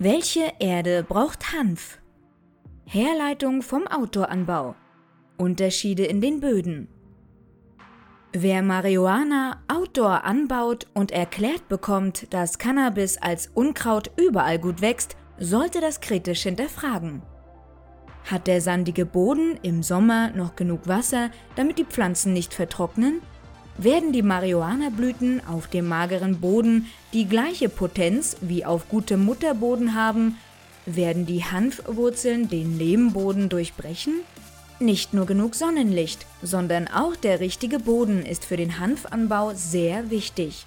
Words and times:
Welche 0.00 0.52
Erde 0.60 1.02
braucht 1.02 1.52
Hanf? 1.52 1.98
Herleitung 2.84 3.62
vom 3.62 3.88
Outdoor-Anbau. 3.88 4.76
Unterschiede 5.38 6.04
in 6.04 6.20
den 6.20 6.38
Böden. 6.38 6.86
Wer 8.32 8.62
Marihuana 8.62 9.60
outdoor 9.66 10.22
anbaut 10.22 10.86
und 10.94 11.10
erklärt 11.10 11.66
bekommt, 11.66 12.32
dass 12.32 12.58
Cannabis 12.58 13.18
als 13.18 13.48
Unkraut 13.48 14.12
überall 14.16 14.60
gut 14.60 14.82
wächst, 14.82 15.16
sollte 15.36 15.80
das 15.80 16.00
kritisch 16.00 16.44
hinterfragen. 16.44 17.22
Hat 18.30 18.46
der 18.46 18.60
sandige 18.60 19.04
Boden 19.04 19.58
im 19.64 19.82
Sommer 19.82 20.30
noch 20.30 20.54
genug 20.54 20.86
Wasser, 20.86 21.32
damit 21.56 21.76
die 21.76 21.84
Pflanzen 21.84 22.32
nicht 22.32 22.54
vertrocknen? 22.54 23.20
Werden 23.80 24.12
die 24.12 24.22
Marihuana-Blüten 24.22 25.40
auf 25.46 25.68
dem 25.68 25.86
mageren 25.86 26.40
Boden 26.40 26.86
die 27.12 27.28
gleiche 27.28 27.68
Potenz 27.68 28.36
wie 28.40 28.64
auf 28.64 28.88
gutem 28.88 29.24
Mutterboden 29.24 29.94
haben? 29.94 30.36
Werden 30.84 31.26
die 31.26 31.44
Hanfwurzeln 31.44 32.48
den 32.48 32.76
Lehmboden 32.76 33.48
durchbrechen? 33.48 34.14
Nicht 34.80 35.14
nur 35.14 35.26
genug 35.26 35.54
Sonnenlicht, 35.54 36.26
sondern 36.42 36.88
auch 36.88 37.14
der 37.14 37.38
richtige 37.38 37.78
Boden 37.78 38.26
ist 38.26 38.44
für 38.44 38.56
den 38.56 38.80
Hanfanbau 38.80 39.52
sehr 39.54 40.10
wichtig. 40.10 40.66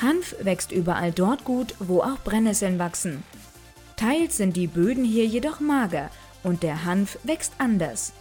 Hanf 0.00 0.36
wächst 0.40 0.70
überall 0.70 1.10
dort 1.10 1.42
gut, 1.42 1.74
wo 1.80 2.00
auch 2.00 2.20
Brennnesseln 2.22 2.78
wachsen. 2.78 3.24
Teils 3.96 4.36
sind 4.36 4.56
die 4.56 4.68
Böden 4.68 5.04
hier 5.04 5.26
jedoch 5.26 5.58
mager 5.58 6.10
und 6.44 6.62
der 6.62 6.84
Hanf 6.84 7.18
wächst 7.24 7.54
anders. 7.58 8.12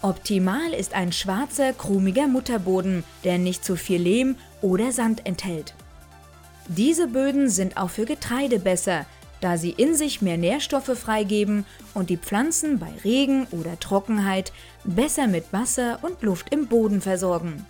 Optimal 0.00 0.72
ist 0.72 0.94
ein 0.94 1.12
schwarzer, 1.12 1.72
krumiger 1.72 2.28
Mutterboden, 2.28 3.02
der 3.24 3.38
nicht 3.38 3.64
zu 3.64 3.74
viel 3.74 4.00
Lehm 4.00 4.36
oder 4.62 4.92
Sand 4.92 5.26
enthält. 5.26 5.74
Diese 6.68 7.08
Böden 7.08 7.48
sind 7.48 7.76
auch 7.76 7.90
für 7.90 8.04
Getreide 8.04 8.60
besser, 8.60 9.06
da 9.40 9.56
sie 9.56 9.70
in 9.70 9.94
sich 9.94 10.22
mehr 10.22 10.36
Nährstoffe 10.36 10.96
freigeben 10.98 11.64
und 11.94 12.10
die 12.10 12.16
Pflanzen 12.16 12.78
bei 12.78 12.92
Regen 13.04 13.46
oder 13.50 13.78
Trockenheit 13.80 14.52
besser 14.84 15.26
mit 15.26 15.52
Wasser 15.52 15.98
und 16.02 16.22
Luft 16.22 16.52
im 16.52 16.66
Boden 16.66 17.00
versorgen. 17.00 17.66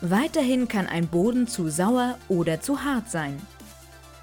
Weiterhin 0.00 0.68
kann 0.68 0.86
ein 0.86 1.08
Boden 1.08 1.46
zu 1.46 1.68
sauer 1.68 2.16
oder 2.28 2.60
zu 2.60 2.84
hart 2.84 3.10
sein. 3.10 3.40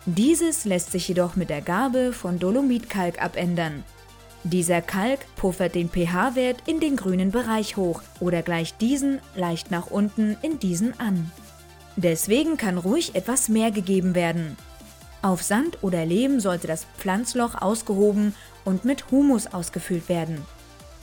Dieses 0.06 0.64
lässt 0.64 0.92
sich 0.92 1.08
jedoch 1.08 1.36
mit 1.36 1.50
der 1.50 1.62
Gabe 1.62 2.14
von 2.14 2.40
Dolomitkalk 2.40 3.22
abändern. 3.22 3.84
Dieser 4.50 4.82
Kalk 4.82 5.20
puffert 5.36 5.76
den 5.76 5.90
pH-Wert 5.90 6.64
in 6.68 6.80
den 6.80 6.96
grünen 6.96 7.32
Bereich 7.32 7.76
hoch 7.76 8.02
oder 8.22 8.42
gleicht 8.42 8.80
diesen 8.80 9.20
leicht 9.36 9.72
nach 9.72 9.88
unten 9.88 10.38
in 10.42 10.58
diesen 10.58 10.98
an. 11.02 11.32
Deswegen 11.98 12.56
kann 12.56 12.78
ruhig 12.78 13.14
etwas 13.14 13.50
mehr 13.50 13.72
gegeben 13.72 14.16
werden. 14.16 14.56
Auf 15.22 15.44
Sand 15.44 15.80
oder 15.82 16.06
Lehm 16.06 16.40
sollte 16.40 16.66
das 16.66 16.86
Pflanzloch 16.98 17.62
ausgehoben 17.62 18.34
und 18.64 18.86
mit 18.86 19.12
Humus 19.12 19.48
ausgefüllt 19.48 20.08
werden. 20.08 20.46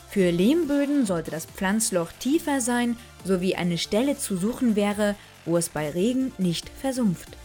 Für 0.09 0.31
Lehmböden 0.31 1.05
sollte 1.05 1.31
das 1.31 1.45
Pflanzloch 1.45 2.13
tiefer 2.19 2.63
sein, 2.63 2.97
sowie 3.25 3.57
eine 3.57 3.77
Stelle 3.77 4.17
zu 4.17 4.39
suchen 4.39 4.75
wäre, 4.75 5.17
wo 5.45 5.59
es 5.59 5.69
bei 5.69 5.91
Regen 5.91 6.33
nicht 6.39 6.71
versumpft. 6.81 7.37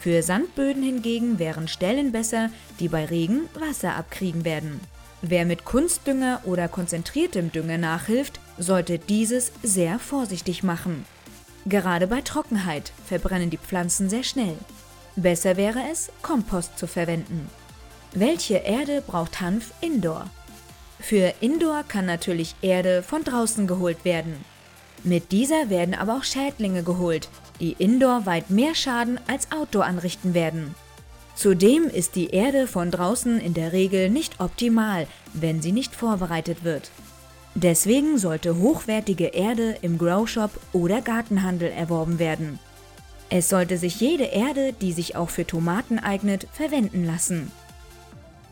Für 0.00 0.20
Sandböden 0.24 0.82
hingegen 0.82 1.38
wären 1.38 1.68
Stellen 1.68 2.10
besser, 2.10 2.50
die 2.80 2.88
bei 2.88 3.04
Regen 3.04 3.42
Wasser 3.54 3.94
abkriegen 3.94 4.44
werden. 4.44 4.80
Wer 5.22 5.46
mit 5.46 5.64
Kunstdünger 5.64 6.40
oder 6.44 6.66
konzentriertem 6.66 7.52
Dünger 7.52 7.78
nachhilft, 7.78 8.40
sollte 8.58 8.98
dieses 8.98 9.52
sehr 9.62 10.00
vorsichtig 10.00 10.64
machen. 10.64 11.06
Gerade 11.64 12.08
bei 12.08 12.22
Trockenheit 12.22 12.92
verbrennen 13.06 13.48
die 13.48 13.56
Pflanzen 13.56 14.10
sehr 14.10 14.24
schnell. 14.24 14.56
Besser 15.14 15.56
wäre 15.56 15.80
es, 15.92 16.10
Kompost 16.22 16.76
zu 16.76 16.88
verwenden. 16.88 17.48
Welche 18.12 18.56
Erde 18.56 19.00
braucht 19.00 19.40
Hanf 19.40 19.72
indoor? 19.80 20.28
Für 20.98 21.34
Indoor 21.40 21.84
kann 21.84 22.06
natürlich 22.06 22.56
Erde 22.60 23.02
von 23.02 23.22
draußen 23.22 23.68
geholt 23.68 24.04
werden. 24.04 24.44
Mit 25.04 25.30
dieser 25.32 25.70
werden 25.70 25.94
aber 25.94 26.16
auch 26.16 26.24
Schädlinge 26.24 26.82
geholt, 26.82 27.28
die 27.60 27.72
Indoor 27.72 28.26
weit 28.26 28.50
mehr 28.50 28.74
Schaden 28.74 29.20
als 29.28 29.50
Outdoor 29.52 29.84
anrichten 29.84 30.34
werden. 30.34 30.74
Zudem 31.34 31.84
ist 31.84 32.14
die 32.14 32.30
Erde 32.30 32.66
von 32.66 32.90
draußen 32.90 33.40
in 33.40 33.54
der 33.54 33.72
Regel 33.72 34.10
nicht 34.10 34.40
optimal, 34.40 35.06
wenn 35.32 35.62
sie 35.62 35.72
nicht 35.72 35.94
vorbereitet 35.94 36.62
wird. 36.62 36.90
Deswegen 37.54 38.18
sollte 38.18 38.58
hochwertige 38.58 39.26
Erde 39.26 39.76
im 39.82 39.98
Grow 39.98 40.28
Shop 40.28 40.50
oder 40.72 41.00
Gartenhandel 41.00 41.70
erworben 41.70 42.18
werden. 42.18 42.58
Es 43.28 43.48
sollte 43.48 43.78
sich 43.78 44.00
jede 44.00 44.24
Erde, 44.24 44.74
die 44.78 44.92
sich 44.92 45.16
auch 45.16 45.30
für 45.30 45.46
Tomaten 45.46 45.98
eignet, 45.98 46.46
verwenden 46.52 47.04
lassen. 47.04 47.50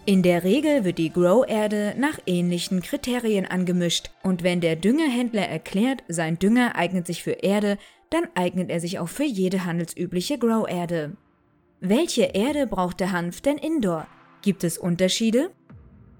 In 0.06 0.22
der 0.22 0.44
Regel 0.44 0.84
wird 0.84 0.98
die 0.98 1.12
Grow-Erde 1.12 1.94
nach 1.98 2.18
ähnlichen 2.26 2.80
Kriterien 2.80 3.44
angemischt 3.44 4.10
und 4.22 4.42
wenn 4.42 4.62
der 4.62 4.76
Düngerhändler 4.76 5.46
erklärt, 5.46 6.02
sein 6.08 6.38
Dünger 6.38 6.74
eignet 6.76 7.06
sich 7.06 7.22
für 7.22 7.32
Erde, 7.32 7.76
dann 8.08 8.24
eignet 8.34 8.70
er 8.70 8.80
sich 8.80 8.98
auch 8.98 9.08
für 9.08 9.24
jede 9.24 9.66
handelsübliche 9.66 10.38
Grow-Erde. 10.38 11.12
Welche 11.82 12.24
Erde 12.34 12.66
braucht 12.66 13.00
der 13.00 13.12
Hanf 13.12 13.40
denn 13.40 13.56
indoor? 13.56 14.06
Gibt 14.42 14.64
es 14.64 14.76
Unterschiede? 14.76 15.50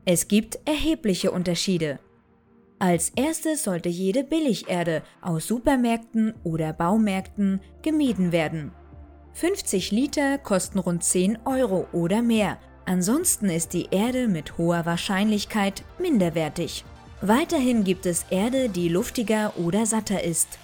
Es 0.07 0.27
gibt 0.27 0.59
erhebliche 0.65 1.33
Unterschiede. 1.33 1.99
Als 2.79 3.11
erstes 3.11 3.65
sollte 3.65 3.91
jede 3.91 4.25
Billigerde 4.25 5.03
aus 5.21 5.47
Supermärkten 5.49 6.33
oder 6.45 6.73
Baumärkten 6.73 7.61
gemieden 7.83 8.33
werden. 8.33 8.73
50 9.35 9.91
Liter 9.91 10.39
kosten 10.39 10.79
rund 10.79 11.05
10 11.05 11.41
Euro 11.45 11.87
oder 11.93 12.23
mehr. 12.23 12.57
Ansonsten 12.87 13.51
ist 13.51 13.75
die 13.75 13.89
Erde 13.91 14.29
mit 14.29 14.57
hoher 14.57 14.87
Wahrscheinlichkeit 14.87 15.85
minderwertig. 15.99 16.87
Weiterhin 17.21 17.85
gibt 17.85 18.07
es 18.07 18.25
Erde, 18.31 18.71
die 18.71 18.89
luftiger 18.89 19.53
oder 19.59 19.85
satter 19.85 20.25
ist. 20.25 20.59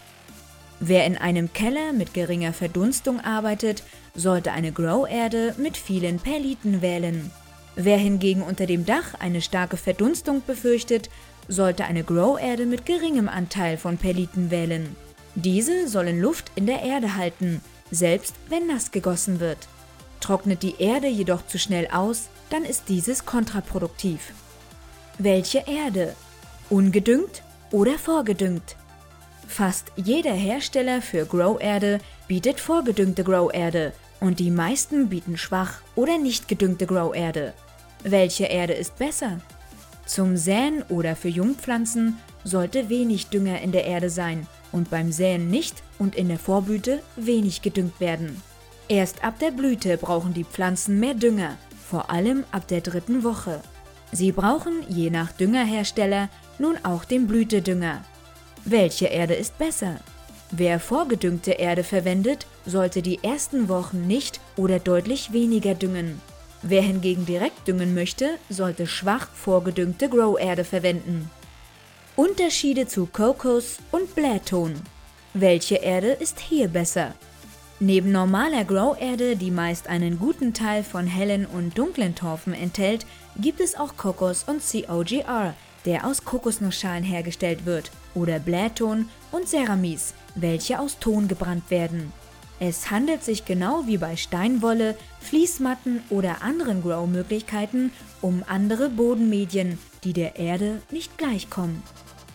Wer 0.80 1.06
in 1.06 1.16
einem 1.16 1.52
Keller 1.52 1.92
mit 1.92 2.12
geringer 2.12 2.52
Verdunstung 2.52 3.20
arbeitet, 3.20 3.82
sollte 4.14 4.52
eine 4.52 4.72
Grow-Erde 4.72 5.54
mit 5.56 5.76
vielen 5.76 6.18
Perliten 6.18 6.82
wählen. 6.82 7.30
Wer 7.76 7.98
hingegen 7.98 8.42
unter 8.42 8.66
dem 8.66 8.84
Dach 8.84 9.14
eine 9.18 9.40
starke 9.40 9.76
Verdunstung 9.76 10.42
befürchtet, 10.46 11.08
sollte 11.48 11.84
eine 11.84 12.04
Grow-Erde 12.04 12.66
mit 12.66 12.84
geringem 12.84 13.28
Anteil 13.28 13.78
von 13.78 13.96
Perliten 13.96 14.50
wählen. 14.50 14.96
Diese 15.34 15.88
sollen 15.88 16.20
Luft 16.20 16.50
in 16.56 16.66
der 16.66 16.82
Erde 16.82 17.16
halten, 17.16 17.60
selbst 17.90 18.34
wenn 18.48 18.66
nass 18.66 18.90
gegossen 18.90 19.40
wird. 19.40 19.58
Trocknet 20.20 20.62
die 20.62 20.76
Erde 20.78 21.08
jedoch 21.08 21.46
zu 21.46 21.58
schnell 21.58 21.88
aus, 21.92 22.28
dann 22.50 22.64
ist 22.64 22.84
dieses 22.88 23.26
kontraproduktiv. 23.26 24.32
Welche 25.18 25.64
Erde? 25.66 26.14
Ungedüngt 26.68 27.42
oder 27.70 27.98
vorgedüngt? 27.98 28.76
Fast 29.46 29.92
jeder 29.96 30.32
Hersteller 30.32 31.00
für 31.00 31.24
Grow-Erde 31.24 32.00
bietet 32.28 32.60
vorgedüngte 32.60 33.24
Grow-Erde 33.24 33.92
und 34.20 34.38
die 34.38 34.50
meisten 34.50 35.08
bieten 35.08 35.36
schwach 35.36 35.80
oder 35.94 36.18
nicht 36.18 36.48
gedüngte 36.48 36.86
Grow-Erde. 36.86 37.54
Welche 38.02 38.46
Erde 38.46 38.74
ist 38.74 38.98
besser? 38.98 39.40
Zum 40.04 40.36
Säen 40.36 40.82
oder 40.88 41.16
für 41.16 41.28
Jungpflanzen 41.28 42.18
sollte 42.44 42.88
wenig 42.88 43.28
Dünger 43.28 43.60
in 43.60 43.72
der 43.72 43.84
Erde 43.86 44.10
sein 44.10 44.46
und 44.72 44.90
beim 44.90 45.10
Säen 45.10 45.50
nicht 45.50 45.82
und 45.98 46.14
in 46.14 46.28
der 46.28 46.38
Vorblüte 46.38 47.02
wenig 47.16 47.62
gedüngt 47.62 47.98
werden. 47.98 48.40
Erst 48.88 49.24
ab 49.24 49.38
der 49.40 49.50
Blüte 49.50 49.96
brauchen 49.96 50.32
die 50.32 50.44
Pflanzen 50.44 51.00
mehr 51.00 51.14
Dünger, 51.14 51.56
vor 51.88 52.10
allem 52.10 52.44
ab 52.52 52.68
der 52.68 52.80
dritten 52.80 53.24
Woche. 53.24 53.60
Sie 54.12 54.30
brauchen 54.30 54.84
je 54.88 55.10
nach 55.10 55.32
Düngerhersteller 55.32 56.28
nun 56.58 56.76
auch 56.84 57.04
den 57.04 57.26
Blütedünger. 57.26 58.04
Welche 58.68 59.06
Erde 59.06 59.34
ist 59.34 59.58
besser? 59.58 60.00
Wer 60.50 60.80
vorgedüngte 60.80 61.52
Erde 61.52 61.84
verwendet, 61.84 62.48
sollte 62.66 63.00
die 63.00 63.22
ersten 63.22 63.68
Wochen 63.68 64.08
nicht 64.08 64.40
oder 64.56 64.80
deutlich 64.80 65.32
weniger 65.32 65.74
düngen. 65.74 66.20
Wer 66.62 66.82
hingegen 66.82 67.26
direkt 67.26 67.68
düngen 67.68 67.94
möchte, 67.94 68.38
sollte 68.48 68.88
schwach 68.88 69.28
vorgedüngte 69.32 70.08
Grow-Erde 70.08 70.64
verwenden. 70.64 71.30
Unterschiede 72.16 72.88
zu 72.88 73.06
Kokos 73.06 73.78
und 73.92 74.16
Blähton. 74.16 74.74
Welche 75.32 75.76
Erde 75.76 76.08
ist 76.08 76.40
hier 76.40 76.66
besser? 76.66 77.14
Neben 77.78 78.10
normaler 78.10 78.64
Grow-Erde, 78.64 79.36
die 79.36 79.52
meist 79.52 79.86
einen 79.86 80.18
guten 80.18 80.54
Teil 80.54 80.82
von 80.82 81.06
hellen 81.06 81.46
und 81.46 81.78
dunklen 81.78 82.16
Torfen 82.16 82.52
enthält, 82.52 83.06
gibt 83.36 83.60
es 83.60 83.76
auch 83.76 83.96
Kokos 83.96 84.44
und 84.48 84.60
COGR, 84.60 85.54
der 85.86 86.06
aus 86.06 86.24
Kokosnussschalen 86.24 87.04
hergestellt 87.04 87.64
wird, 87.64 87.90
oder 88.14 88.38
Blähton 88.38 89.08
und 89.32 89.48
Ceramis, 89.48 90.14
welche 90.34 90.78
aus 90.78 90.98
Ton 90.98 91.28
gebrannt 91.28 91.70
werden. 91.70 92.12
Es 92.58 92.90
handelt 92.90 93.22
sich 93.22 93.44
genau 93.44 93.86
wie 93.86 93.98
bei 93.98 94.16
Steinwolle, 94.16 94.96
Fließmatten 95.20 96.02
oder 96.08 96.42
anderen 96.42 96.82
Grow-Möglichkeiten 96.82 97.92
um 98.22 98.42
andere 98.46 98.88
Bodenmedien, 98.88 99.78
die 100.04 100.14
der 100.14 100.36
Erde 100.36 100.80
nicht 100.90 101.18
gleichkommen. 101.18 101.82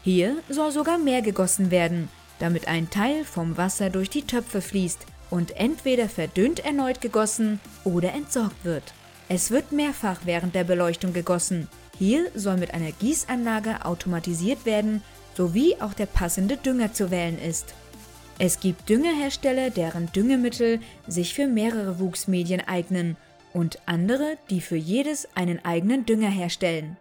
Hier 0.04 0.38
soll 0.50 0.72
sogar 0.72 1.00
mehr 1.00 1.22
gegossen 1.22 1.72
werden, 1.72 2.08
damit 2.40 2.68
ein 2.68 2.90
Teil 2.90 3.26
vom 3.26 3.58
Wasser 3.58 3.90
durch 3.90 4.10
die 4.10 4.24
Töpfe 4.24 4.62
fließt 4.62 5.06
und 5.32 5.56
entweder 5.58 6.08
verdünnt 6.08 6.64
erneut 6.64 7.02
gegossen 7.02 7.60
oder 7.84 8.14
entsorgt 8.14 8.64
wird. 8.64 8.94
Es 9.28 9.50
wird 9.50 9.72
mehrfach 9.72 10.22
während 10.26 10.54
der 10.54 10.66
Beleuchtung 10.66 11.14
gegossen. 11.14 11.68
Hier 12.02 12.32
soll 12.34 12.58
mit 12.58 12.74
einer 12.74 12.92
Gießanlage 12.92 13.86
automatisiert 13.86 14.66
werden, 14.66 15.04
sowie 15.38 15.76
auch 15.80 15.94
der 15.94 16.08
passende 16.08 16.58
Dünger 16.58 16.94
zu 16.94 17.12
wählen 17.12 17.38
ist. 17.40 17.76
Es 18.40 18.60
gibt 18.60 18.90
Düngerhersteller, 18.90 19.70
deren 19.70 20.12
Düngemittel 20.12 20.80
sich 21.08 21.36
für 21.36 21.46
mehrere 21.46 22.00
Wuchsmedien 22.00 22.62
eignen 22.62 23.18
und 23.54 23.78
andere, 23.86 24.40
die 24.50 24.62
für 24.62 24.78
jedes 24.78 25.28
einen 25.36 25.64
eigenen 25.64 26.08
Dünger 26.08 26.32
herstellen. 26.32 26.98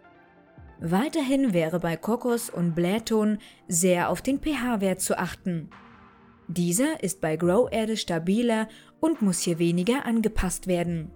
Weiterhin 0.79 1.51
wäre 1.51 1.79
bei 1.79 1.97
Kokos 1.97 2.51
und 2.51 2.75
Blähton 2.75 3.39
sehr 3.67 4.07
auf 4.07 4.21
den 4.21 4.37
pH-Wert 4.39 5.01
zu 5.01 5.17
achten. 5.17 5.71
Dieser 6.47 7.01
ist 7.01 7.21
bei 7.21 7.37
Grow-Erde 7.37 7.97
stabiler 7.97 8.67
und 8.99 9.23
muss 9.23 9.39
hier 9.39 9.57
weniger 9.57 10.05
angepasst 10.05 10.67
werden. 10.67 11.09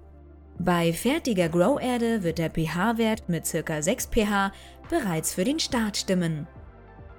Bei 0.57 0.93
fertiger 0.93 1.49
Grow-Erde 1.49 2.23
wird 2.23 2.37
der 2.37 2.49
pH-Wert 2.49 3.27
mit 3.27 3.43
ca. 3.43 3.81
6 3.81 4.07
pH 4.07 4.53
bereits 4.89 5.33
für 5.33 5.43
den 5.43 5.59
Start 5.59 5.97
stimmen. 5.97 6.47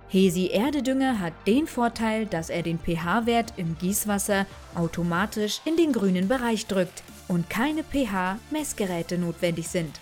Hesi-Erdedünger 0.08 1.20
hat 1.20 1.34
den 1.46 1.66
Vorteil, 1.66 2.26
dass 2.26 2.48
er 2.48 2.62
den 2.62 2.78
pH-Wert 2.78 3.54
im 3.56 3.76
Gießwasser 3.76 4.46
automatisch 4.74 5.60
in 5.64 5.76
den 5.76 5.92
grünen 5.92 6.28
Bereich 6.28 6.66
drückt 6.66 7.02
und 7.28 7.50
keine 7.50 7.82
pH-Messgeräte 7.82 9.18
notwendig 9.18 9.68
sind. 9.68 10.00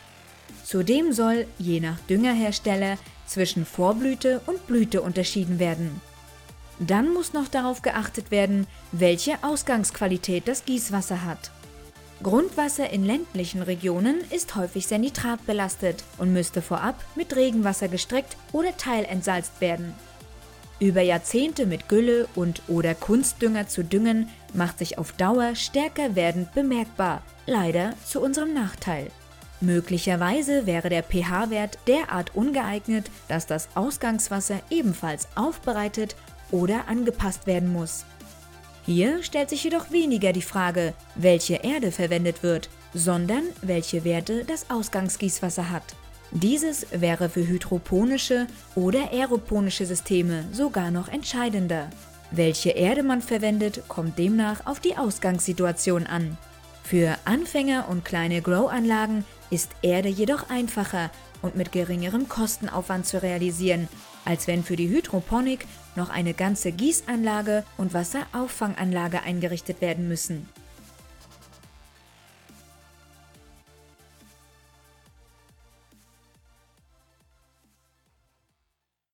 Zudem 0.62 1.12
soll, 1.12 1.46
je 1.58 1.80
nach 1.80 1.98
Düngerhersteller, 2.08 2.98
zwischen 3.26 3.64
Vorblüte 3.66 4.42
und 4.46 4.66
Blüte 4.66 5.02
unterschieden 5.02 5.58
werden. 5.58 6.00
Dann 6.78 7.12
muss 7.12 7.32
noch 7.32 7.48
darauf 7.48 7.82
geachtet 7.82 8.30
werden, 8.30 8.66
welche 8.92 9.42
Ausgangsqualität 9.42 10.46
das 10.46 10.64
Gießwasser 10.64 11.25
hat. 11.25 11.50
Grundwasser 12.25 12.88
in 12.88 13.05
ländlichen 13.05 13.61
Regionen 13.61 14.17
ist 14.31 14.56
häufig 14.56 14.87
sehr 14.87 14.99
nitratbelastet 14.99 16.05
und 16.17 16.32
müsste 16.32 16.62
vorab 16.62 16.97
mit 17.15 17.37
Regenwasser 17.37 17.88
gestreckt 17.88 18.38
oder 18.50 18.75
teilentsalzt 18.79 19.61
werden. 19.61 19.94
Über 20.81 21.03
Jahrzehnte 21.03 21.67
mit 21.67 21.87
Gülle 21.91 22.26
und 22.35 22.62
oder 22.67 22.94
Kunstdünger 22.94 23.69
zu 23.69 23.85
düngen, 23.85 24.31
macht 24.55 24.79
sich 24.79 24.97
auf 24.97 25.12
Dauer 25.12 25.55
stärker 25.55 26.17
werdend 26.17 26.55
bemerkbar, 26.55 27.21
leider 27.47 27.93
zu 28.06 28.23
unserem 28.23 28.55
Nachteil. 28.55 29.11
Möglicherweise 29.61 30.67
wäre 30.67 30.88
der 30.88 31.03
pH-Wert 31.03 31.79
derart 31.87 32.35
ungeeignet, 32.35 33.11
dass 33.29 33.47
das 33.47 33.69
Ausgangswasser 33.75 34.61
ebenfalls 34.71 35.29
aufbereitet 35.35 36.17
oder 36.50 36.88
angepasst 36.88 37.47
werden 37.47 37.71
muss. 37.71 38.06
Hier 38.86 39.22
stellt 39.22 39.48
sich 39.48 39.64
jedoch 39.64 39.90
weniger 39.90 40.32
die 40.32 40.42
Frage, 40.42 40.92
welche 41.14 41.54
Erde 41.56 41.90
verwendet 41.90 42.42
wird, 42.42 42.69
sondern 42.92 43.42
welche 43.62 44.04
Werte 44.04 44.44
das 44.44 44.69
Ausgangsgießwasser 44.69 45.70
hat. 45.70 45.96
Dieses 46.31 46.86
wäre 46.90 47.28
für 47.28 47.46
hydroponische 47.46 48.46
oder 48.75 49.12
aeroponische 49.12 49.86
Systeme 49.86 50.44
sogar 50.52 50.90
noch 50.90 51.08
entscheidender. 51.08 51.88
Welche 52.31 52.70
Erde 52.70 53.02
man 53.02 53.22
verwendet, 53.22 53.82
kommt 53.88 54.19
demnach 54.19 54.66
auf 54.66 54.81
die 54.81 54.96
Ausgangssituation 54.96 56.06
an. 56.06 56.37
Für 56.82 57.16
Anfänger 57.25 57.87
und 57.88 58.04
kleine 58.04 58.42
Grow-Anlagen 58.42 59.25
ist 59.50 59.70
Erde 59.80 60.08
jedoch 60.08 60.50
einfacher 60.50 61.10
und 61.40 61.56
mit 61.56 61.72
geringerem 61.72 62.28
Kostenaufwand 62.28 63.06
zu 63.06 63.22
realisieren, 63.22 63.88
als 64.25 64.47
wenn 64.47 64.65
für 64.65 64.76
die 64.76 64.88
Hydroponik 64.88 65.67
noch 65.97 66.11
eine 66.11 66.35
ganze 66.35 66.73
Gießanlage 66.73 67.65
und 67.76 67.94
Wasserauffanganlage 67.94 69.23
eingerichtet 69.23 69.81
werden 69.81 70.09
müssen. 70.09 70.49